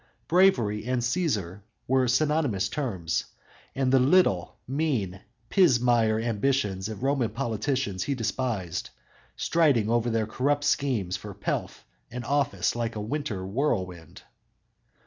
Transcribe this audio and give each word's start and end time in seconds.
Bravery 0.27 0.83
and 0.87 0.99
Cæsar 1.03 1.61
were 1.87 2.07
synonymous 2.07 2.69
terms, 2.69 3.25
and 3.75 3.93
the 3.93 3.99
little, 3.99 4.57
mean, 4.67 5.21
pismire 5.51 6.19
ambitions 6.19 6.89
of 6.89 7.03
Roman 7.03 7.29
politicians 7.29 8.05
he 8.05 8.15
despised, 8.15 8.89
striding 9.35 9.91
over 9.91 10.09
their 10.09 10.25
corrupt 10.25 10.63
schemes 10.63 11.17
for 11.17 11.35
pelf 11.35 11.85
and 12.09 12.25
office 12.25 12.75
like 12.75 12.95
a 12.95 12.99
winter 12.99 13.45
whirlwind. 13.45 14.23